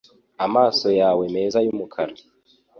[0.45, 2.13] Amaso yawe meza cyane yumukara